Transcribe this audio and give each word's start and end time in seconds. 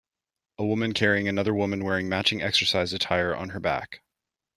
A 0.57 0.65
woman 0.65 0.93
carrying 0.93 1.27
another 1.27 1.53
woman 1.53 1.83
wearing 1.83 2.09
matching 2.09 2.41
exercise 2.41 2.91
attire 2.91 3.35
on 3.35 3.49
her 3.49 3.59
back. 3.59 4.01